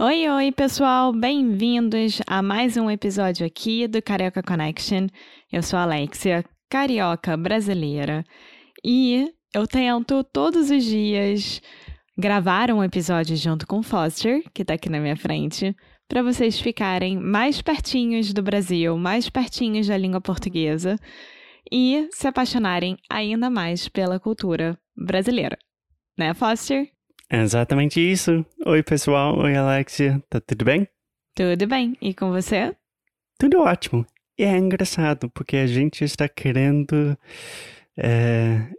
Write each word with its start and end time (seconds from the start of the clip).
Oi, 0.00 0.28
oi, 0.28 0.52
pessoal! 0.52 1.12
Bem-vindos 1.12 2.22
a 2.24 2.40
mais 2.40 2.76
um 2.76 2.88
episódio 2.88 3.44
aqui 3.44 3.88
do 3.88 4.00
Carioca 4.00 4.40
Connection. 4.40 5.08
Eu 5.50 5.60
sou 5.60 5.76
a 5.76 5.82
Alexia, 5.82 6.44
carioca 6.70 7.36
brasileira, 7.36 8.24
e 8.84 9.28
eu 9.52 9.66
tento 9.66 10.22
todos 10.22 10.70
os 10.70 10.84
dias 10.84 11.60
gravar 12.16 12.70
um 12.70 12.84
episódio 12.84 13.36
junto 13.36 13.66
com 13.66 13.80
o 13.80 13.82
Foster, 13.82 14.40
que 14.54 14.64
tá 14.64 14.74
aqui 14.74 14.88
na 14.88 15.00
minha 15.00 15.16
frente, 15.16 15.74
para 16.06 16.22
vocês 16.22 16.60
ficarem 16.60 17.18
mais 17.18 17.60
pertinhos 17.60 18.32
do 18.32 18.40
Brasil, 18.40 18.96
mais 18.96 19.28
pertinhos 19.28 19.88
da 19.88 19.96
língua 19.96 20.20
portuguesa 20.20 20.94
e 21.72 22.08
se 22.12 22.28
apaixonarem 22.28 22.96
ainda 23.10 23.50
mais 23.50 23.88
pela 23.88 24.20
cultura 24.20 24.78
brasileira. 24.96 25.58
Né, 26.16 26.32
Foster? 26.34 26.88
É 27.30 27.42
exatamente 27.42 28.00
isso. 28.00 28.44
Oi, 28.64 28.82
pessoal. 28.82 29.38
Oi, 29.38 29.54
Alexia. 29.54 30.22
Tá 30.30 30.40
tudo 30.40 30.64
bem? 30.64 30.88
Tudo 31.34 31.66
bem. 31.66 31.94
E 32.00 32.14
com 32.14 32.30
você? 32.30 32.74
Tudo 33.38 33.60
ótimo. 33.60 34.06
E 34.38 34.44
é 34.44 34.56
engraçado, 34.56 35.28
porque 35.30 35.56
a 35.56 35.66
gente 35.66 36.02
está 36.04 36.26
querendo. 36.26 37.18
É... 37.96 38.72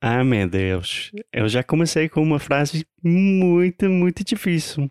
Ah, 0.00 0.24
meu 0.24 0.48
Deus. 0.48 1.12
Eu 1.30 1.46
já 1.46 1.62
comecei 1.62 2.08
com 2.08 2.22
uma 2.22 2.38
frase 2.38 2.86
muito, 3.02 3.86
muito 3.90 4.24
difícil. 4.24 4.90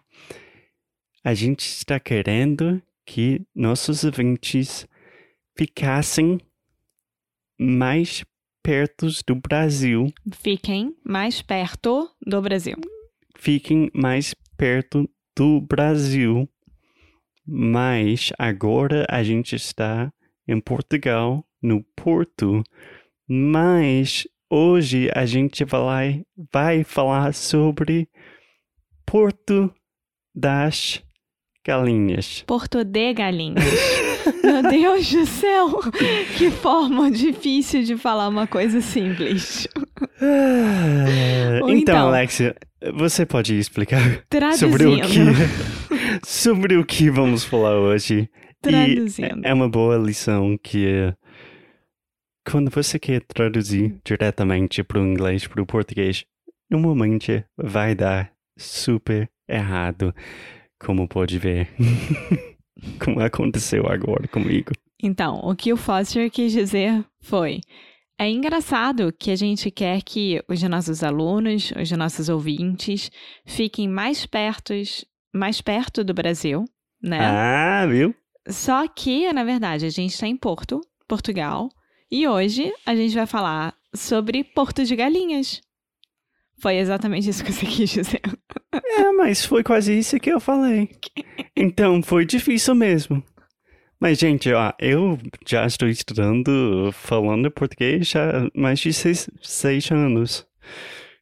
A 1.23 1.33
gente 1.33 1.61
está 1.61 1.99
querendo 1.99 2.79
que 3.07 3.41
nossos 3.55 4.03
ouvintes 4.03 4.87
ficassem 5.57 6.39
mais 7.59 8.23
perto 8.65 9.07
do 9.27 9.35
Brasil. 9.35 10.11
Fiquem 10.33 10.95
mais 11.03 11.39
perto 11.39 12.09
do 12.19 12.41
Brasil. 12.41 12.75
Fiquem 13.37 13.91
mais 13.93 14.33
perto 14.57 15.07
do 15.37 15.61
Brasil. 15.61 16.49
Mas 17.45 18.33
agora 18.39 19.05
a 19.07 19.21
gente 19.21 19.55
está 19.55 20.11
em 20.47 20.59
Portugal, 20.59 21.45
no 21.61 21.83
Porto. 21.95 22.63
Mas 23.27 24.27
hoje 24.49 25.11
a 25.13 25.27
gente 25.27 25.63
vai, 25.63 26.25
vai 26.51 26.83
falar 26.83 27.35
sobre 27.35 28.09
Porto 29.05 29.71
das 30.33 31.03
Galinhas. 31.63 32.43
Porto 32.47 32.83
de 32.83 33.13
Galinhas. 33.13 33.63
Meu 34.43 34.63
Deus 34.63 35.11
do 35.11 35.25
céu! 35.25 35.79
Que 36.37 36.51
forma 36.51 37.11
difícil 37.11 37.83
de 37.83 37.97
falar 37.97 38.27
uma 38.27 38.47
coisa 38.47 38.81
simples. 38.81 39.67
então, 41.57 41.69
então, 41.69 42.07
Alexia, 42.07 42.55
você 42.93 43.25
pode 43.25 43.57
explicar 43.57 44.23
traduzindo. 44.29 44.71
sobre 44.71 44.85
o 44.85 45.01
que 45.01 46.25
sobre 46.25 46.77
o 46.77 46.85
que 46.85 47.09
vamos 47.09 47.43
falar 47.43 47.77
hoje? 47.77 48.29
Traduzindo. 48.61 49.41
E 49.43 49.47
é 49.47 49.53
uma 49.53 49.69
boa 49.69 49.97
lição 49.97 50.57
que 50.61 51.13
quando 52.49 52.69
você 52.69 52.99
quer 52.99 53.21
traduzir 53.21 53.95
diretamente 54.05 54.83
para 54.83 54.99
o 54.99 55.05
inglês 55.05 55.47
para 55.47 55.61
o 55.61 55.65
português, 55.65 56.25
normalmente 56.69 57.43
vai 57.57 57.95
dar 57.95 58.31
super 58.57 59.29
errado, 59.47 60.13
como 60.79 61.07
pode 61.07 61.39
ver. 61.39 61.69
como 63.03 63.19
aconteceu 63.19 63.87
agora 63.87 64.27
comigo. 64.27 64.71
Então, 65.01 65.39
o 65.43 65.55
que 65.55 65.73
o 65.73 65.77
Foster 65.77 66.29
quis 66.31 66.51
dizer 66.51 67.05
foi: 67.21 67.61
é 68.17 68.29
engraçado 68.29 69.11
que 69.11 69.29
a 69.29 69.35
gente 69.35 69.69
quer 69.69 70.01
que 70.01 70.41
os 70.47 70.61
nossos 70.63 71.03
alunos, 71.03 71.71
os 71.79 71.91
nossos 71.91 72.29
ouvintes, 72.29 73.11
fiquem 73.45 73.87
mais 73.87 74.25
perto, 74.25 74.73
mais 75.33 75.61
perto 75.61 76.03
do 76.03 76.13
Brasil, 76.13 76.63
né? 77.01 77.19
Ah, 77.19 77.85
viu? 77.85 78.15
Só 78.47 78.87
que, 78.87 79.31
na 79.33 79.43
verdade, 79.43 79.85
a 79.85 79.89
gente 79.89 80.13
está 80.13 80.27
em 80.27 80.37
Porto, 80.37 80.79
Portugal, 81.07 81.69
e 82.09 82.27
hoje 82.27 82.71
a 82.85 82.95
gente 82.95 83.13
vai 83.15 83.25
falar 83.25 83.75
sobre 83.93 84.43
Porto 84.43 84.85
de 84.85 84.95
Galinhas. 84.95 85.61
Foi 86.57 86.77
exatamente 86.77 87.29
isso 87.29 87.43
que 87.43 87.51
você 87.51 87.65
quis 87.67 87.89
dizer. 87.89 88.21
É, 88.97 89.11
mas 89.11 89.45
foi 89.45 89.63
quase 89.63 89.97
isso 89.97 90.19
que 90.19 90.29
eu 90.29 90.39
falei. 90.39 90.89
Então 91.55 92.01
foi 92.01 92.25
difícil 92.25 92.75
mesmo. 92.75 93.23
Mas, 93.99 94.19
gente, 94.19 94.51
ó, 94.51 94.73
eu 94.79 95.17
já 95.47 95.65
estou 95.65 95.87
estudando, 95.87 96.91
falando 96.91 97.49
português 97.49 98.13
há 98.15 98.49
mais 98.53 98.79
de 98.79 98.93
seis, 98.93 99.29
seis 99.41 99.89
anos. 99.89 100.45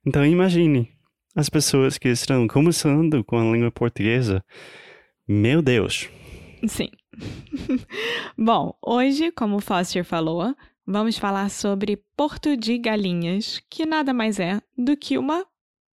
Então, 0.05 0.25
imagine, 0.25 0.91
as 1.35 1.49
pessoas 1.49 1.97
que 1.97 2.09
estão 2.09 2.47
começando 2.47 3.23
com 3.23 3.37
a 3.37 3.51
língua 3.51 3.71
portuguesa. 3.71 4.43
Meu 5.27 5.61
Deus. 5.61 6.09
Sim. 6.67 6.89
Bom, 8.37 8.75
hoje, 8.81 9.31
como 9.31 9.61
Foster 9.61 10.03
falou, 10.03 10.55
vamos 10.85 11.17
falar 11.17 11.49
sobre 11.49 12.03
Porto 12.17 12.57
de 12.57 12.77
Galinhas, 12.77 13.61
que 13.69 13.85
nada 13.85 14.13
mais 14.13 14.39
é 14.39 14.59
do 14.77 14.97
que 14.97 15.17
uma 15.17 15.45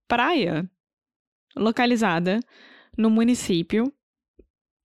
praia 0.07 0.69
localizada 1.55 2.39
no 2.97 3.09
município 3.09 3.93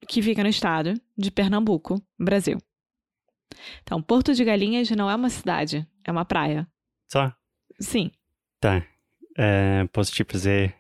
que 0.07 0.23
fica 0.23 0.43
no 0.43 0.49
estado 0.49 0.95
de 1.17 1.31
Pernambuco, 1.31 2.01
Brasil. 2.19 2.59
Então, 3.83 4.03
Porto 4.03 4.35
de 4.35 4.45
Galinhas 4.45 4.91
não 4.91 5.09
é 5.09 5.15
uma 5.15 5.31
cidade, 5.31 5.87
é 6.05 6.11
uma 6.11 6.25
praia. 6.25 6.67
Só? 7.11 7.33
Sim. 7.81 8.11
Tá. 8.61 8.87
É, 9.37 9.87
posso 9.93 10.13
te 10.13 10.25
fazer 10.25 10.75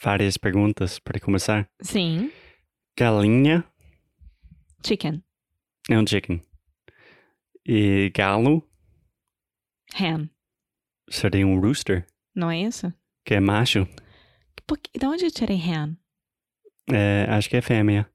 várias 0.00 0.36
perguntas 0.36 0.98
para 0.98 1.20
começar? 1.20 1.68
Sim. 1.80 2.30
Galinha. 2.96 3.64
Chicken. 4.84 5.22
É 5.90 5.98
um 5.98 6.06
chicken. 6.06 6.42
E 7.66 8.10
galo. 8.14 8.66
Hen. 9.98 10.28
Seria 11.08 11.46
um 11.46 11.60
rooster. 11.60 12.06
Não 12.34 12.50
é 12.50 12.62
isso? 12.62 12.92
Que 13.24 13.34
é 13.34 13.40
macho. 13.40 13.86
Que, 14.82 14.98
de 14.98 15.06
onde 15.06 15.24
eu 15.24 15.30
tirei 15.30 15.56
hen? 15.56 15.96
É, 16.90 17.26
acho 17.28 17.48
que 17.48 17.56
é 17.56 17.62
fêmea. 17.62 18.08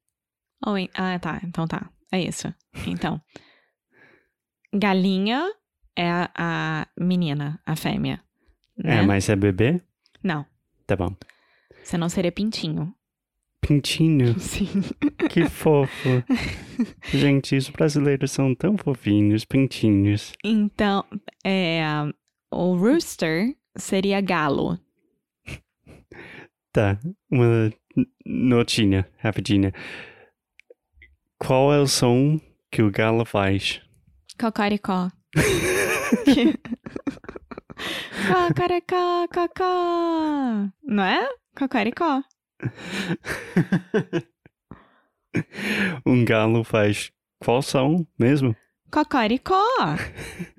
Oh, 0.66 0.74
ah, 0.96 1.20
tá. 1.20 1.40
Então 1.44 1.68
tá. 1.68 1.90
É 2.12 2.22
isso. 2.22 2.54
Então. 2.86 3.22
Galinha 4.74 5.52
é 5.96 6.10
a, 6.10 6.30
a 6.36 6.88
menina, 7.00 7.60
a 7.66 7.76
fêmea. 7.76 8.22
Né? 8.78 8.98
É, 8.98 9.02
mas 9.02 9.30
é 9.30 9.36
bebê? 9.36 9.82
Não. 10.24 10.46
Tá 10.86 10.96
bom. 10.96 11.16
Você 11.84 11.98
não 11.98 12.10
seria 12.10 12.32
pintinho. 12.32 12.94
Pintinho? 13.62 14.38
Sim. 14.40 14.68
Que 15.30 15.50
fofo. 15.50 16.24
Gente, 17.12 17.56
os 17.56 17.70
brasileiros 17.70 18.32
são 18.32 18.54
tão 18.54 18.78
fofinhos, 18.78 19.46
pintinhos. 19.46 20.34
Então, 20.44 21.04
é, 21.44 21.82
o 22.52 22.76
rooster 22.76 23.56
seria 23.76 24.22
galo. 24.22 24.80
Tá, 26.78 27.00
uma 27.32 27.74
notinha, 28.24 29.10
rapidinha. 29.18 29.74
Qual 31.40 31.74
é 31.74 31.80
o 31.80 31.88
som 31.88 32.40
que 32.72 32.84
o 32.84 32.92
galo 32.92 33.26
faz? 33.26 33.82
Cocoricó. 34.40 35.10
Cocoricó, 38.28 39.28
cocó. 39.34 40.70
Não 40.84 41.04
é? 41.04 41.28
Cocoricó. 41.58 42.22
um 46.06 46.24
galo 46.24 46.64
faz 46.64 47.12
qual 47.44 47.64
som 47.64 48.06
mesmo? 48.20 48.56
Cocoricó. 48.92 49.62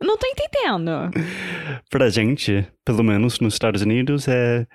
Não 0.00 0.16
tô 0.16 0.26
entendendo. 0.26 0.90
Pra 1.90 2.08
gente, 2.08 2.66
pelo 2.84 3.02
menos 3.02 3.40
nos 3.40 3.54
Estados 3.54 3.82
Unidos, 3.82 4.28
é. 4.28 4.66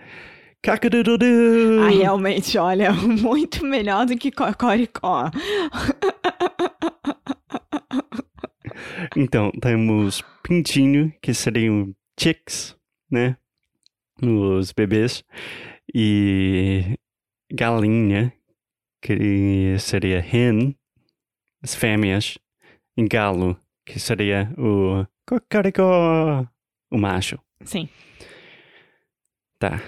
Ah, 1.81 1.89
realmente, 1.89 2.57
olha, 2.57 2.91
muito 3.21 3.65
melhor 3.65 4.05
do 4.05 4.17
que 4.17 4.31
Cocoricó. 4.31 5.29
Então, 9.15 9.51
temos 9.61 10.23
pintinho, 10.41 11.13
que 11.21 11.33
seriam 11.33 11.93
chicks, 12.19 12.75
né? 13.11 13.37
Os 14.21 14.71
bebês. 14.71 15.23
E 15.93 16.97
galinha, 17.51 18.33
que 19.01 19.77
seria 19.79 20.19
hen, 20.19 20.75
as 21.61 21.75
fêmeas. 21.75 22.37
E 22.95 23.07
galo, 23.07 23.57
que 23.85 23.99
seria 23.99 24.53
o 24.57 25.05
cocoricó, 25.27 26.47
o 26.91 26.97
macho. 26.97 27.39
Sim. 27.63 27.87
Tá, 29.59 29.81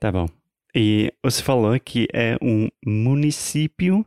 tá 0.00 0.10
bom. 0.10 0.26
E 0.74 1.12
você 1.22 1.42
falou 1.42 1.78
que 1.80 2.06
é 2.12 2.36
um 2.42 2.68
município 2.86 4.04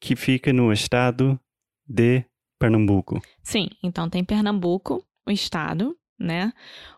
que 0.00 0.16
fica 0.16 0.52
no 0.52 0.72
estado 0.72 1.38
de 1.86 2.24
Pernambuco. 2.58 3.20
Sim, 3.42 3.68
então 3.82 4.08
tem 4.08 4.24
Pernambuco, 4.24 5.04
o 5.26 5.30
estado, 5.30 5.96
né? 6.18 6.52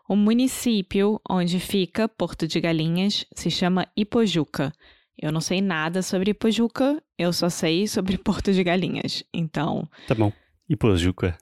O 0.09 0.17
município 0.17 1.21
onde 1.29 1.59
fica 1.59 2.09
Porto 2.09 2.47
de 2.47 2.61
Galinhas 2.61 3.25
se 3.35 3.51
chama 3.51 3.87
Ipojuca. 3.97 4.73
Eu 5.17 5.33
não 5.33 5.41
sei 5.41 5.61
nada 5.61 6.03
sobre 6.03 6.33
Ipojuca, 6.33 7.03
eu 7.19 7.33
só 7.33 7.49
sei 7.49 7.87
sobre 7.87 8.19
Porto 8.19 8.53
de 8.53 8.63
Galinhas. 8.63 9.25
Então, 9.33 9.89
Tá 10.07 10.15
bom. 10.15 10.33
Ipojuca. 10.69 11.37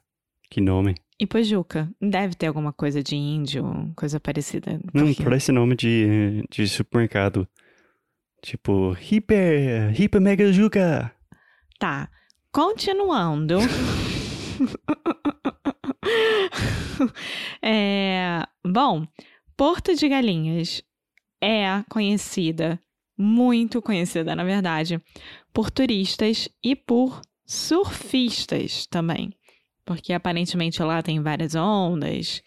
Que 0.49 0.61
nome. 0.61 0.95
Ipojuca. 1.23 1.89
Deve 2.01 2.35
ter 2.35 2.47
alguma 2.47 2.71
coisa 2.73 3.01
de 3.03 3.15
índio, 3.15 3.91
coisa 3.95 4.19
parecida. 4.19 4.79
Não, 4.93 5.07
porque- 5.07 5.23
parece 5.23 5.51
nome 5.51 5.75
de, 5.75 6.43
de 6.49 6.67
supermercado. 6.67 7.47
Tipo, 8.41 8.95
hiper, 9.09 9.99
hiper 9.99 10.19
mega 10.21 10.51
juca. 10.51 11.13
Tá. 11.79 12.09
Continuando. 12.51 13.57
é, 17.61 18.43
bom, 18.65 19.07
Porto 19.55 19.95
de 19.95 20.09
Galinhas 20.09 20.83
é 21.41 21.83
conhecida, 21.89 22.79
muito 23.17 23.81
conhecida, 23.81 24.35
na 24.35 24.43
verdade, 24.43 25.01
por 25.53 25.71
turistas 25.71 26.49
e 26.63 26.75
por 26.75 27.21
surfistas 27.45 28.85
também. 28.87 29.33
Porque 29.85 30.13
aparentemente 30.13 30.81
lá 30.81 31.01
tem 31.01 31.21
várias 31.21 31.55
ondas 31.55 32.41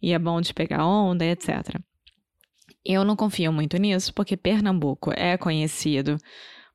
e 0.00 0.12
é 0.12 0.18
bom 0.18 0.40
de 0.40 0.54
pegar 0.54 0.86
onda, 0.86 1.24
etc. 1.24 1.80
Eu 2.84 3.04
não 3.04 3.16
confio 3.16 3.52
muito 3.52 3.76
nisso, 3.76 4.14
porque 4.14 4.36
Pernambuco 4.36 5.10
é 5.12 5.36
conhecido 5.36 6.16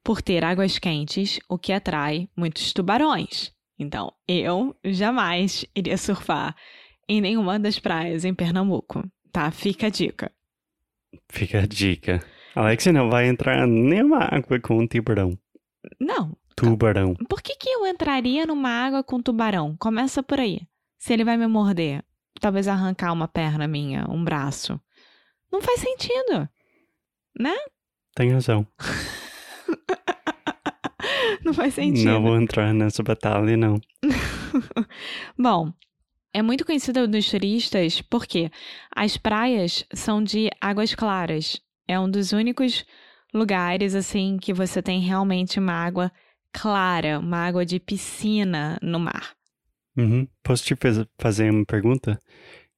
por 0.03 0.21
ter 0.21 0.43
águas 0.43 0.77
quentes, 0.77 1.39
o 1.47 1.57
que 1.57 1.71
atrai 1.71 2.27
muitos 2.35 2.73
tubarões. 2.73 3.53
Então, 3.79 4.11
eu 4.27 4.75
jamais 4.83 5.65
iria 5.75 5.97
surfar 5.97 6.55
em 7.07 7.21
nenhuma 7.21 7.59
das 7.59 7.79
praias 7.79 8.25
em 8.25 8.33
Pernambuco, 8.33 9.03
tá? 9.31 9.49
Fica 9.51 9.87
a 9.87 9.89
dica. 9.89 10.31
Fica 11.29 11.59
a 11.59 11.65
dica. 11.65 12.23
Alex 12.53 12.85
não 12.87 13.09
vai 13.09 13.27
entrar 13.27 13.65
nenhuma 13.65 14.19
água 14.19 14.59
com 14.59 14.85
tubarão. 14.85 15.37
Não, 15.99 16.35
Tubarão. 16.69 17.13
por 17.29 17.41
que, 17.41 17.55
que 17.55 17.69
eu 17.69 17.85
entraria 17.85 18.45
numa 18.45 18.69
água 18.69 19.03
com 19.03 19.21
tubarão? 19.21 19.75
Começa 19.77 20.21
por 20.21 20.39
aí. 20.39 20.61
Se 20.97 21.13
ele 21.13 21.23
vai 21.23 21.37
me 21.37 21.47
morder, 21.47 22.03
talvez 22.39 22.67
arrancar 22.67 23.11
uma 23.11 23.27
perna 23.27 23.67
minha, 23.67 24.05
um 24.09 24.23
braço. 24.23 24.79
Não 25.51 25.61
faz 25.61 25.79
sentido. 25.81 26.47
Tem 28.15 28.31
razão. 28.31 28.67
Não 31.43 31.53
faz 31.53 31.73
sentido. 31.73 32.11
Não 32.11 32.21
vou 32.21 32.39
entrar 32.39 32.73
nessa 32.73 33.01
batalha, 33.01 33.57
não. 33.57 33.81
Bom, 35.37 35.73
é 36.33 36.41
muito 36.41 36.65
conhecida 36.65 37.07
dos 37.07 37.29
turistas 37.29 38.01
porque 38.01 38.51
as 38.95 39.17
praias 39.17 39.83
são 39.93 40.23
de 40.23 40.49
águas 40.59 40.93
claras. 40.93 41.59
É 41.87 41.99
um 41.99 42.09
dos 42.09 42.31
únicos 42.31 42.85
lugares 43.33 43.95
assim 43.95 44.37
que 44.37 44.53
você 44.53 44.81
tem 44.81 44.99
realmente 44.99 45.59
uma 45.59 45.73
água 45.73 46.11
clara, 46.53 47.19
uma 47.19 47.37
água 47.37 47.65
de 47.65 47.79
piscina 47.79 48.77
no 48.81 48.99
mar. 48.99 49.33
Uhum. 49.97 50.27
Posso 50.43 50.63
te 50.65 50.75
faz- 50.75 51.05
fazer 51.19 51.51
uma 51.51 51.65
pergunta? 51.65 52.19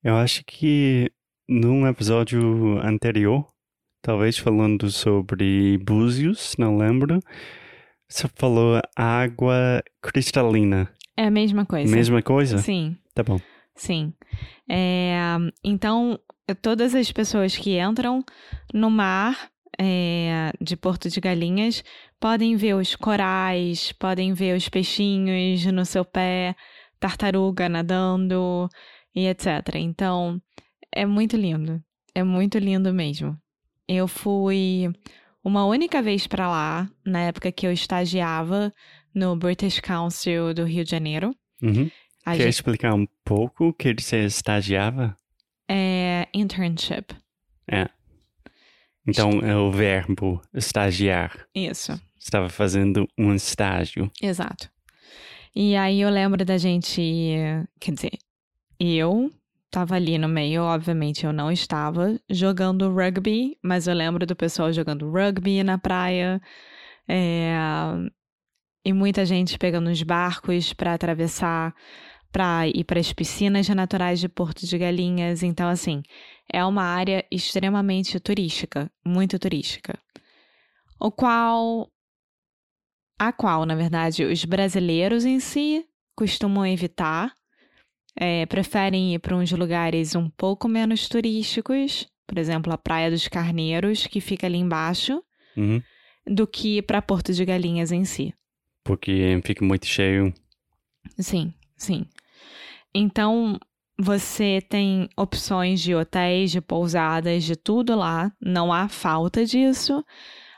Eu 0.04 0.16
acho 0.18 0.44
que 0.46 1.12
num 1.48 1.88
episódio 1.88 2.80
anterior, 2.80 3.46
talvez 4.02 4.38
falando 4.38 4.90
sobre 4.90 5.78
búzios, 5.80 6.56
não 6.58 6.78
lembro, 6.78 7.20
você 8.10 8.28
falou 8.36 8.82
água 8.96 9.84
cristalina. 10.02 10.92
É 11.16 11.26
a 11.26 11.32
mesma 11.32 11.66
coisa. 11.66 11.96
Mesma 11.96 12.22
coisa? 12.22 12.58
Sim, 12.58 12.98
Tá 13.14 13.22
bom. 13.24 13.40
sim. 13.76 14.14
É, 14.70 15.18
então, 15.64 16.20
todas 16.62 16.96
as 16.96 17.12
pessoas 17.12 17.56
que 17.56 17.80
entram 17.80 18.24
no 18.74 18.90
mar 18.90 19.50
é, 19.80 20.52
de 20.62 20.76
Porto 20.76 21.10
de 21.10 21.20
Galinhas 21.20 21.84
podem 22.20 22.56
ver 22.56 22.76
os 22.76 22.96
corais, 22.96 23.92
podem 23.94 24.34
ver 24.34 24.56
os 24.56 24.70
peixinhos 24.70 25.66
no 25.66 25.86
seu 25.86 26.06
pé, 26.06 26.56
tartaruga 27.00 27.68
nadando 27.68 28.70
e 29.16 29.28
etc. 29.28 29.76
Então, 29.76 30.42
é 30.92 31.06
muito 31.06 31.36
lindo. 31.36 31.82
É 32.16 32.24
muito 32.24 32.58
lindo 32.58 32.94
mesmo. 32.94 33.38
Eu 33.88 34.08
fui 34.08 34.90
uma 35.44 35.66
única 35.66 36.02
vez 36.02 36.26
para 36.28 36.48
lá, 36.50 36.90
na 37.06 37.20
época 37.22 37.52
que 37.52 37.66
eu 37.68 37.72
estagiava 37.74 38.72
no 39.14 39.36
British 39.36 39.80
Council 39.80 40.54
do 40.54 40.64
Rio 40.64 40.84
de 40.86 40.92
Janeiro. 40.92 41.36
Uhum. 41.62 41.90
A 42.26 42.32
Quer 42.32 42.44
gente- 42.44 42.50
explicar 42.50 42.94
um 42.94 43.06
pouco 43.26 43.66
o 43.70 43.74
que 43.74 43.94
você 44.00 44.26
estagiava? 44.26 45.16
é 45.70 46.28
internship. 46.34 47.16
É. 47.70 47.88
Então, 49.08 49.40
é 49.42 49.56
o 49.56 49.72
verbo 49.72 50.42
estagiar. 50.54 51.46
Isso, 51.54 52.00
Estava 52.18 52.48
fazendo 52.50 53.08
um 53.18 53.34
estágio. 53.36 54.10
exato. 54.22 54.70
E 55.56 55.76
aí 55.76 56.02
eu 56.02 56.10
lembro 56.10 56.44
da 56.44 56.58
gente, 56.58 57.02
quer 57.80 57.92
dizer, 57.92 58.18
eu 58.80 59.30
tava 59.70 59.96
ali 59.96 60.18
no 60.18 60.28
meio, 60.28 60.64
obviamente 60.64 61.26
eu 61.26 61.34
não 61.34 61.52
estava 61.52 62.20
jogando 62.30 62.92
rugby, 62.92 63.58
mas 63.62 63.88
eu 63.88 63.94
lembro 63.94 64.26
do 64.26 64.36
pessoal 64.36 64.72
jogando 64.74 65.12
rugby 65.12 65.64
na 65.64 65.78
praia. 65.78 66.42
é, 67.08 67.54
e 68.86 68.92
muita 68.92 69.26
gente 69.26 69.58
pegando 69.58 69.90
os 69.90 70.04
barcos 70.04 70.74
para 70.74 70.94
atravessar, 70.94 71.74
para 72.34 72.68
ir 72.68 72.84
para 72.84 73.00
as 73.00 73.14
piscinas 73.14 73.70
naturais 73.70 74.20
de 74.20 74.28
Porto 74.28 74.66
de 74.66 74.78
Galinhas. 74.78 75.44
Então, 75.44 75.70
assim, 75.70 76.02
é 76.52 76.66
uma 76.66 76.84
área 76.84 77.24
extremamente 77.32 78.20
turística, 78.20 78.92
muito 79.06 79.38
turística. 79.38 79.98
O 81.00 81.12
qual 81.12 81.90
a 83.20 83.32
qual, 83.32 83.66
na 83.66 83.76
verdade, 83.76 84.26
os 84.26 84.44
brasileiros 84.44 85.24
em 85.26 85.40
si 85.40 85.86
costumam 86.16 86.66
evitar, 86.66 87.32
é, 88.16 88.46
preferem 88.48 89.14
ir 89.14 89.20
para 89.20 89.36
uns 89.36 89.52
lugares 89.52 90.16
um 90.16 90.28
pouco 90.30 90.68
menos 90.68 91.08
turísticos, 91.08 92.08
por 92.28 92.38
exemplo, 92.40 92.74
a 92.74 92.78
Praia 92.78 93.12
dos 93.12 93.28
Carneiros, 93.28 94.08
que 94.08 94.20
fica 94.20 94.48
ali 94.48 94.58
embaixo, 94.58 95.24
Uhum. 95.56 95.84
do 96.26 96.48
que 96.48 96.82
para 96.82 97.00
Porto 97.02 97.32
de 97.32 97.46
Galinhas 97.46 97.92
em 97.92 98.06
si. 98.06 98.34
Porque 98.84 99.40
fica 99.46 99.64
muito 99.64 99.86
cheio. 99.86 100.34
Sim, 101.20 101.54
sim. 101.78 102.06
Então, 102.94 103.60
você 103.98 104.62
tem 104.70 105.10
opções 105.18 105.82
de 105.82 105.96
hotéis, 105.96 106.52
de 106.52 106.62
pousadas, 106.62 107.44
de 107.44 107.56
tudo 107.56 107.96
lá, 107.96 108.32
não 108.42 108.72
há 108.74 108.88
falta 108.88 109.46
disso. 109.46 110.04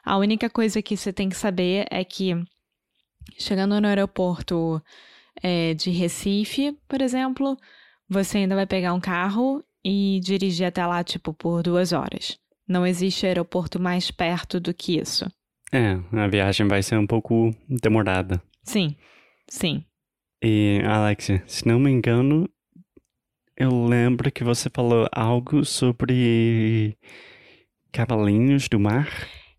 A 0.04 0.18
única 0.18 0.50
coisa 0.50 0.82
que 0.82 0.96
você 0.96 1.12
tem 1.12 1.30
que 1.30 1.36
saber 1.36 1.86
é 1.90 2.04
que, 2.04 2.34
chegando 3.38 3.80
no 3.80 3.88
aeroporto 3.88 4.82
é, 5.42 5.74
de 5.74 5.90
Recife, 5.90 6.78
por 6.88 7.02
exemplo, 7.02 7.58
você 8.08 8.40
ainda 8.40 8.56
vai 8.56 8.66
pegar 8.66 8.94
um 8.94 9.00
carro 9.00 9.64
e 9.84 10.20
dirigir 10.24 10.66
até 10.66 10.86
lá, 10.86 11.04
tipo, 11.04 11.34
por 11.34 11.62
duas 11.62 11.92
horas. 11.92 12.38
Não 12.68 12.86
existe 12.86 13.26
aeroporto 13.26 13.80
mais 13.80 14.10
perto 14.10 14.60
do 14.60 14.74
que 14.74 15.00
isso. 15.00 15.26
É, 15.72 16.00
a 16.18 16.28
viagem 16.28 16.68
vai 16.68 16.82
ser 16.82 16.98
um 16.98 17.06
pouco 17.06 17.52
demorada. 17.68 18.42
Sim, 18.64 18.96
sim. 19.48 19.84
E, 20.46 20.80
Alexia, 20.86 21.44
se 21.48 21.68
não 21.68 21.80
me 21.80 21.90
engano, 21.90 22.48
eu 23.58 23.86
lembro 23.86 24.32
que 24.32 24.44
você 24.44 24.70
falou 24.70 25.08
algo 25.12 25.66
sobre 25.66 26.96
cavalinhos 27.92 28.68
do 28.70 28.80
mar. 28.80 29.08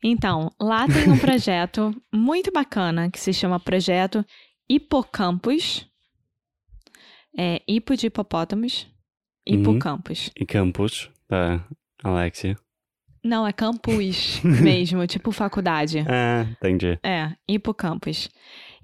Então, 0.04 0.52
lá 0.60 0.86
tem 0.86 1.10
um 1.10 1.18
projeto 1.18 1.90
muito 2.14 2.52
bacana 2.52 3.10
que 3.10 3.18
se 3.18 3.32
chama 3.32 3.58
Projeto 3.58 4.24
Hipocampus. 4.68 5.88
é 7.36 7.60
hipo 7.68 7.96
de 7.96 8.06
hipopótamos, 8.06 8.86
Uhum. 9.48 9.60
hipocampus. 9.60 10.30
E 10.38 10.44
campus 10.46 11.10
da 11.28 11.64
Alexia. 12.02 12.56
Não, 13.26 13.46
é 13.46 13.52
campus 13.52 14.40
mesmo, 14.44 15.06
tipo 15.06 15.32
faculdade. 15.32 16.04
Ah, 16.08 16.46
entendi. 16.50 16.98
É, 17.02 17.32
hipocampus. 17.48 18.30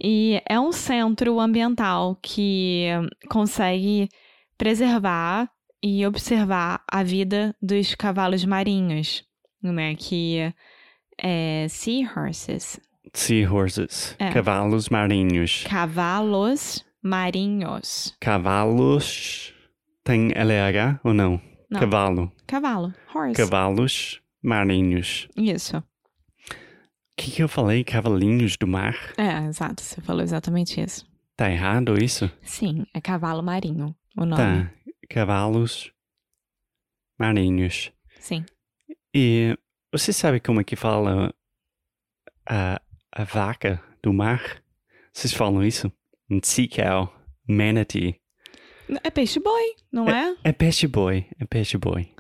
E 0.03 0.43
é 0.49 0.59
um 0.59 0.73
centro 0.73 1.39
ambiental 1.39 2.19
que 2.21 2.87
consegue 3.29 4.09
preservar 4.59 5.49
e 5.83 6.05
observar 6.05 6.83
a 6.91 7.03
vida 7.03 7.55
dos 7.63 7.95
cavalos 7.95 8.45
marinhos, 8.45 9.25
né? 9.63 9.95
Que 9.95 10.53
é 11.17 11.67
seahorses. 11.69 12.81
Seahorses. 13.13 14.17
É. 14.19 14.31
Cavalos 14.31 14.89
marinhos. 14.89 15.65
Cavalos 15.69 16.85
marinhos. 17.03 18.17
Cavalos. 18.21 19.55
Tem 20.05 20.33
LH 20.35 21.01
ou 21.05 21.15
não? 21.15 21.41
Não. 21.71 21.81
Cavalo. 21.81 22.33
Cavalo. 22.47 22.95
Horse. 23.15 23.37
Cavalos 23.37 24.22
marinhos. 24.43 25.29
Isso. 25.37 25.77
O 25.79 25.85
que, 27.17 27.31
que 27.31 27.43
eu 27.43 27.49
falei? 27.49 27.85
Cavalinhos 27.85 28.57
do 28.57 28.67
mar? 28.67 28.97
É, 29.17 29.47
exato. 29.47 29.83
Você 29.83 30.01
falou 30.01 30.23
exatamente 30.23 30.81
isso. 30.81 31.07
Tá 31.37 31.51
errado 31.51 32.03
isso? 32.03 32.31
Sim, 32.43 32.85
é 32.93 33.01
cavalo 33.01 33.43
marinho 33.43 33.95
o 34.17 34.25
nome. 34.25 34.37
Tá. 34.37 34.73
Cavalos 35.09 35.93
marinhos. 37.19 37.93
Sim. 38.19 38.45
E 39.15 39.57
você 39.91 40.13
sabe 40.13 40.41
como 40.41 40.61
é 40.61 40.65
que 40.65 40.77
fala 40.77 41.33
a, 42.49 42.81
a 43.13 43.25
vaca 43.25 43.83
do 44.03 44.13
mar? 44.13 44.63
Vocês 45.13 45.33
falam 45.33 45.63
isso? 45.63 45.93
Sea 46.43 46.69
cow, 46.69 47.15
manatee. 47.47 48.21
É 49.05 49.11
peixe 49.11 49.39
boi, 49.39 49.75
não 49.91 50.09
é? 50.09 50.37
É 50.45 50.53
peixe 50.53 50.87
boi, 50.87 51.27
é 51.39 51.45
peixe 51.45 51.77
boi. 51.79 52.11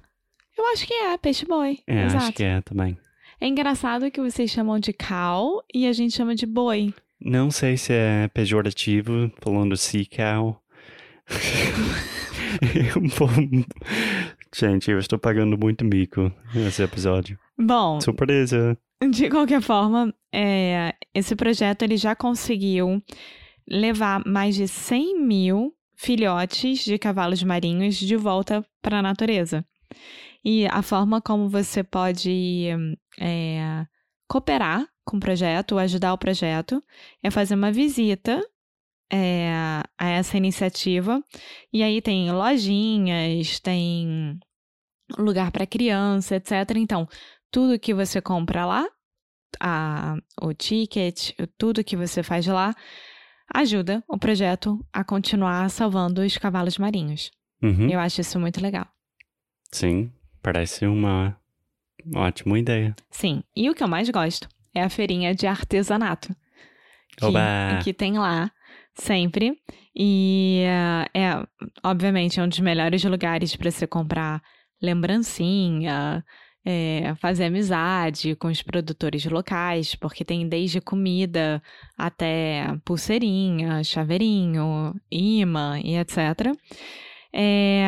Acho 0.72 0.86
que 0.86 0.94
é 0.94 1.18
peixe 1.18 1.44
boi. 1.44 1.80
É, 1.86 2.04
exato. 2.04 2.24
acho 2.24 2.32
que 2.32 2.42
é 2.42 2.60
também. 2.62 2.96
É 3.40 3.46
engraçado 3.46 4.10
que 4.10 4.20
vocês 4.20 4.50
chamam 4.50 4.78
de 4.78 4.92
cow 4.92 5.62
e 5.74 5.86
a 5.86 5.92
gente 5.92 6.14
chama 6.14 6.34
de 6.34 6.46
boi. 6.46 6.94
Não 7.20 7.50
sei 7.50 7.76
se 7.76 7.92
é 7.92 8.28
pejorativo 8.28 9.30
falando 9.40 9.76
sea 9.76 10.04
cow. 10.06 10.60
Gente, 14.54 14.90
eu 14.90 14.98
estou 14.98 15.18
pagando 15.18 15.56
muito 15.58 15.84
mico 15.84 16.32
nesse 16.54 16.82
episódio. 16.82 17.38
Bom, 17.58 18.00
Surpresa! 18.00 18.76
de 19.10 19.28
qualquer 19.28 19.60
forma, 19.60 20.14
é, 20.32 20.94
esse 21.14 21.34
projeto 21.34 21.82
ele 21.82 21.96
já 21.96 22.14
conseguiu 22.14 23.02
levar 23.68 24.22
mais 24.26 24.54
de 24.54 24.68
100 24.68 25.20
mil 25.20 25.74
filhotes 25.96 26.84
de 26.84 26.98
cavalos 26.98 27.42
marinhos 27.42 27.96
de 27.96 28.16
volta 28.16 28.64
para 28.80 28.98
a 28.98 29.02
natureza. 29.02 29.64
E 30.44 30.66
a 30.66 30.82
forma 30.82 31.20
como 31.20 31.48
você 31.48 31.84
pode 31.84 32.68
é, 33.20 33.86
cooperar 34.28 34.86
com 35.04 35.16
o 35.16 35.20
projeto, 35.20 35.72
ou 35.72 35.78
ajudar 35.78 36.12
o 36.12 36.18
projeto, 36.18 36.82
é 37.22 37.30
fazer 37.30 37.54
uma 37.54 37.72
visita 37.72 38.40
é, 39.12 39.52
a 39.98 40.08
essa 40.08 40.36
iniciativa. 40.36 41.22
E 41.72 41.82
aí 41.82 42.00
tem 42.00 42.30
lojinhas, 42.32 43.60
tem 43.60 44.38
lugar 45.18 45.50
para 45.52 45.66
criança, 45.66 46.36
etc. 46.36 46.52
Então, 46.76 47.06
tudo 47.50 47.78
que 47.78 47.92
você 47.92 48.20
compra 48.20 48.64
lá, 48.64 48.88
a, 49.60 50.16
o 50.40 50.54
ticket, 50.54 51.32
tudo 51.58 51.84
que 51.84 51.96
você 51.96 52.22
faz 52.22 52.46
lá, 52.46 52.74
ajuda 53.54 54.02
o 54.08 54.18
projeto 54.18 54.84
a 54.92 55.04
continuar 55.04 55.68
salvando 55.68 56.22
os 56.22 56.38
cavalos 56.38 56.78
marinhos. 56.78 57.30
Uhum. 57.62 57.88
Eu 57.88 58.00
acho 58.00 58.20
isso 58.20 58.40
muito 58.40 58.60
legal. 58.60 58.86
Sim, 59.70 60.10
parece 60.42 60.86
uma 60.86 61.36
ótima 62.14 62.58
ideia. 62.58 62.94
Sim, 63.10 63.42
e 63.54 63.70
o 63.70 63.74
que 63.74 63.82
eu 63.82 63.88
mais 63.88 64.08
gosto 64.10 64.48
é 64.74 64.82
a 64.82 64.88
feirinha 64.88 65.34
de 65.34 65.46
artesanato. 65.46 66.34
Que, 67.16 67.24
Oba! 67.24 67.80
que 67.84 67.92
tem 67.92 68.18
lá 68.18 68.50
sempre. 68.94 69.58
E 69.94 70.64
ah, 70.68 71.06
é, 71.14 71.46
obviamente, 71.82 72.40
é 72.40 72.42
um 72.42 72.48
dos 72.48 72.60
melhores 72.60 73.04
lugares 73.04 73.54
para 73.54 73.70
você 73.70 73.86
comprar 73.86 74.42
lembrancinha, 74.80 76.24
é, 76.64 77.14
fazer 77.20 77.44
amizade 77.44 78.34
com 78.36 78.48
os 78.48 78.62
produtores 78.62 79.24
locais, 79.26 79.94
porque 79.94 80.24
tem 80.24 80.48
desde 80.48 80.80
comida 80.80 81.62
até 81.96 82.66
pulseirinha, 82.84 83.84
chaveirinho, 83.84 84.94
imã 85.10 85.78
e 85.80 85.96
etc. 85.96 86.18
É, 87.32 87.84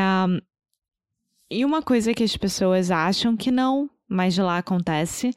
e 1.54 1.64
uma 1.64 1.80
coisa 1.80 2.12
que 2.12 2.24
as 2.24 2.36
pessoas 2.36 2.90
acham 2.90 3.36
que 3.36 3.52
não, 3.52 3.88
mas 4.08 4.36
lá 4.36 4.58
acontece, 4.58 5.30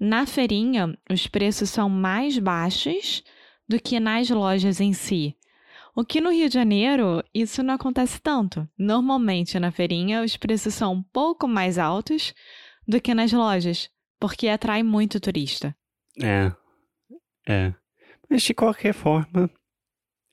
na 0.00 0.24
feirinha 0.24 0.96
os 1.10 1.26
preços 1.26 1.68
são 1.68 1.88
mais 1.88 2.38
baixos 2.38 3.24
do 3.68 3.80
que 3.80 3.98
nas 3.98 4.30
lojas 4.30 4.80
em 4.80 4.92
si. 4.92 5.36
O 5.96 6.04
que 6.04 6.20
no 6.20 6.30
Rio 6.30 6.48
de 6.48 6.54
Janeiro, 6.54 7.24
isso 7.34 7.60
não 7.60 7.74
acontece 7.74 8.20
tanto. 8.20 8.68
Normalmente 8.78 9.58
na 9.58 9.72
feirinha 9.72 10.22
os 10.22 10.36
preços 10.36 10.74
são 10.74 10.92
um 10.92 11.02
pouco 11.02 11.48
mais 11.48 11.76
altos 11.76 12.32
do 12.86 13.00
que 13.00 13.12
nas 13.12 13.32
lojas, 13.32 13.90
porque 14.20 14.46
atrai 14.46 14.84
muito 14.84 15.18
turista. 15.18 15.74
É. 16.22 16.52
É. 17.48 17.74
Mas 18.30 18.42
de 18.42 18.54
qualquer 18.54 18.94
forma, 18.94 19.50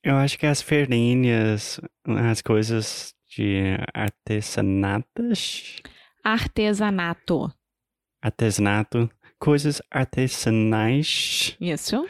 eu 0.03 0.15
acho 0.17 0.37
que 0.37 0.45
as 0.45 0.61
feirinhas, 0.61 1.79
as 2.05 2.43
coisas 2.43 3.15
de 3.35 3.77
artesanatas, 3.93 5.75
Artesanato. 6.23 7.51
artesanato, 8.21 9.09
coisas 9.39 9.81
artesanais, 9.89 11.55
Isso? 11.59 12.07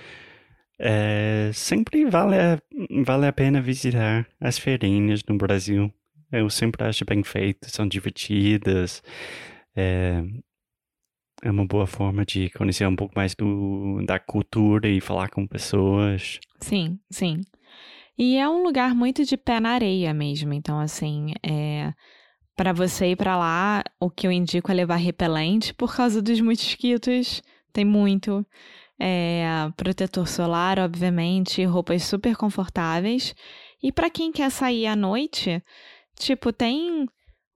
é, 0.79 1.51
sempre 1.53 2.05
vale 2.05 2.35
a, 2.35 2.59
vale 3.05 3.27
a 3.27 3.33
pena 3.33 3.61
visitar 3.61 4.27
as 4.39 4.57
feirinhas 4.57 5.21
no 5.27 5.37
Brasil. 5.37 5.93
Eu 6.31 6.49
sempre 6.49 6.83
acho 6.85 7.05
bem 7.05 7.23
feito, 7.23 7.69
são 7.69 7.87
divertidas. 7.87 9.03
É, 9.75 10.23
é 11.43 11.51
uma 11.51 11.65
boa 11.65 11.85
forma 11.85 12.25
de 12.25 12.49
conhecer 12.51 12.87
um 12.87 12.95
pouco 12.95 13.13
mais 13.15 13.35
do, 13.35 14.01
da 14.05 14.17
cultura 14.19 14.87
e 14.87 15.01
falar 15.01 15.29
com 15.29 15.45
pessoas. 15.45 16.39
Sim, 16.61 16.99
sim. 17.09 17.41
E 18.17 18.37
é 18.37 18.47
um 18.47 18.63
lugar 18.63 18.93
muito 18.93 19.23
de 19.25 19.37
pé 19.37 19.59
na 19.59 19.71
areia 19.71 20.13
mesmo. 20.13 20.53
Então, 20.53 20.79
assim, 20.79 21.33
é. 21.43 21.93
Para 22.55 22.73
você 22.73 23.11
ir 23.11 23.15
para 23.15 23.37
lá, 23.37 23.83
o 23.99 24.09
que 24.09 24.27
eu 24.27 24.31
indico 24.31 24.71
é 24.71 24.75
levar 24.75 24.97
repelente 24.97 25.73
por 25.73 25.95
causa 25.95 26.21
dos 26.21 26.39
mosquitos. 26.41 27.41
Tem 27.73 27.85
muito. 27.85 28.45
É, 28.99 29.45
protetor 29.75 30.27
solar, 30.27 30.77
obviamente, 30.77 31.63
roupas 31.63 32.03
super 32.03 32.35
confortáveis. 32.35 33.33
E 33.81 33.91
para 33.91 34.11
quem 34.11 34.31
quer 34.31 34.51
sair 34.51 34.85
à 34.85 34.95
noite, 34.95 35.63
tipo, 36.19 36.53
tem 36.53 37.07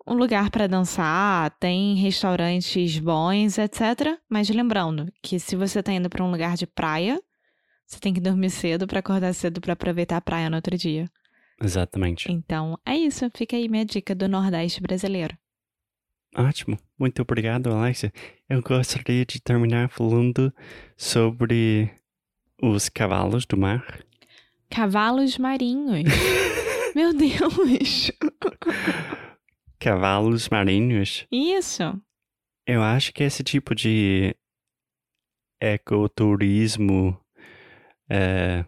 um 0.08 0.14
lugar 0.14 0.50
para 0.50 0.68
dançar, 0.68 1.52
tem 1.60 1.96
restaurantes 1.96 3.00
bons, 3.00 3.58
etc. 3.58 4.18
Mas 4.30 4.50
lembrando 4.50 5.12
que 5.22 5.40
se 5.40 5.56
você 5.56 5.82
tá 5.82 5.92
indo 5.92 6.10
para 6.10 6.24
um 6.24 6.32
lugar 6.32 6.56
de 6.56 6.68
praia, 6.68 7.22
você 7.86 8.00
tem 8.00 8.14
que 8.14 8.20
dormir 8.20 8.50
cedo 8.50 8.88
para 8.88 9.00
acordar 9.00 9.34
cedo 9.34 9.62
para 9.62 9.74
aproveitar 9.74 10.18
a 10.18 10.22
praia 10.22 10.50
no 10.50 10.56
outro 10.56 10.78
dia. 10.78 11.10
Exatamente. 11.62 12.32
Então, 12.32 12.78
é 12.86 12.96
isso. 12.96 13.30
Fica 13.36 13.56
aí 13.56 13.70
minha 13.70 13.86
dica 13.86 14.14
do 14.14 14.28
Nordeste 14.28 14.82
brasileiro. 14.82 15.38
Ótimo. 16.36 16.78
Muito 17.00 17.22
obrigado, 17.22 17.72
Alexia. 17.72 18.12
Eu 18.50 18.62
gostaria 18.62 19.26
de 19.26 19.40
terminar 19.40 19.90
falando 19.90 20.54
sobre 20.98 21.90
os 22.62 22.90
cavalos 22.90 23.46
do 23.46 23.56
mar. 23.56 24.04
Cavalos 24.70 25.38
marinhos. 25.38 26.10
Meu 26.94 27.14
Deus! 27.14 28.12
Cavalos 29.80 30.50
marinhos. 30.50 31.26
Isso. 31.32 31.84
Eu 32.66 32.82
acho 32.82 33.14
que 33.14 33.24
esse 33.24 33.44
tipo 33.44 33.76
de 33.76 34.36
ecoturismo 35.62 37.18
é, 38.10 38.66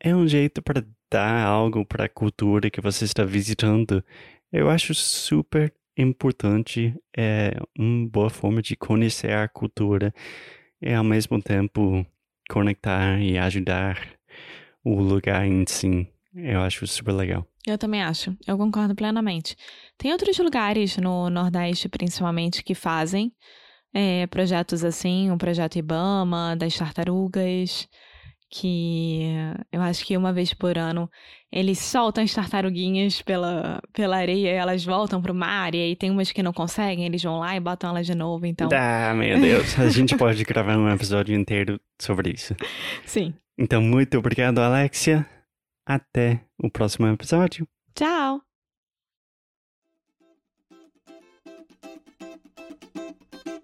é 0.00 0.14
um 0.14 0.26
jeito 0.26 0.62
para 0.62 0.84
dar 1.10 1.44
algo 1.44 1.84
para 1.84 2.06
a 2.06 2.08
cultura 2.08 2.70
que 2.70 2.80
você 2.80 3.04
está 3.04 3.24
visitando. 3.24 4.04
Eu 4.52 4.68
acho 4.70 4.94
super 4.94 5.72
importante, 5.96 6.94
é 7.16 7.52
uma 7.78 8.08
boa 8.08 8.30
forma 8.30 8.62
de 8.62 8.74
conhecer 8.76 9.32
a 9.32 9.48
cultura 9.48 10.12
e 10.80 10.92
ao 10.92 11.04
mesmo 11.04 11.40
tempo 11.40 12.04
conectar 12.50 13.20
e 13.20 13.38
ajudar 13.38 13.98
o 14.84 15.00
lugar 15.00 15.46
em 15.46 15.64
si. 15.66 16.08
Eu 16.34 16.62
acho 16.62 16.86
super 16.86 17.12
legal. 17.12 17.46
Eu 17.66 17.78
também 17.78 18.02
acho. 18.02 18.36
Eu 18.46 18.56
concordo 18.56 18.94
plenamente. 18.94 19.54
Tem 19.96 20.12
outros 20.12 20.36
lugares 20.38 20.96
no 20.96 21.30
Nordeste, 21.30 21.88
principalmente, 21.88 22.64
que 22.64 22.74
fazem 22.74 23.32
é, 23.94 24.26
projetos 24.26 24.82
assim, 24.82 25.30
o 25.30 25.36
projeto 25.36 25.76
Ibama, 25.76 26.56
das 26.56 26.74
tartarugas, 26.74 27.88
que 28.54 29.22
eu 29.72 29.80
acho 29.80 30.04
que 30.04 30.14
uma 30.14 30.30
vez 30.30 30.52
por 30.52 30.76
ano 30.76 31.10
eles 31.50 31.78
soltam 31.78 32.22
as 32.22 32.34
tartaruguinhas 32.34 33.22
pela, 33.22 33.80
pela 33.94 34.18
areia 34.18 34.50
e 34.50 34.54
elas 34.54 34.84
voltam 34.84 35.22
pro 35.22 35.34
mar, 35.34 35.74
e 35.74 35.80
aí 35.80 35.96
tem 35.96 36.10
umas 36.10 36.30
que 36.30 36.42
não 36.42 36.52
conseguem, 36.52 37.06
eles 37.06 37.22
vão 37.22 37.38
lá 37.38 37.56
e 37.56 37.60
botam 37.60 37.90
elas 37.90 38.06
de 38.06 38.14
novo, 38.14 38.44
então... 38.44 38.68
Ah, 38.72 39.14
meu 39.14 39.40
Deus, 39.40 39.78
a 39.78 39.88
gente 39.88 40.16
pode 40.16 40.44
gravar 40.44 40.76
um 40.76 40.88
episódio 40.90 41.34
inteiro 41.34 41.80
sobre 41.98 42.30
isso. 42.30 42.54
Sim. 43.06 43.32
Então, 43.56 43.80
muito 43.80 44.18
obrigado, 44.18 44.58
Alexia. 44.58 45.26
Até 45.86 46.40
o 46.62 46.70
próximo 46.70 47.06
episódio. 47.08 47.66
Tchau! 47.94 48.40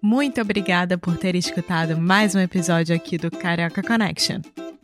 Muito 0.01 0.41
obrigada 0.41 0.97
por 0.97 1.17
ter 1.17 1.35
escutado 1.35 1.97
mais 1.97 2.33
um 2.33 2.39
episódio 2.39 2.95
aqui 2.95 3.17
do 3.17 3.29
Carioca 3.29 3.83
Connection. 3.83 4.41